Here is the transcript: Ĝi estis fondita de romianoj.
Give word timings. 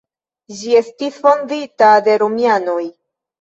Ĝi 0.61 0.71
estis 0.79 1.19
fondita 1.25 1.91
de 2.09 2.17
romianoj. 2.25 2.81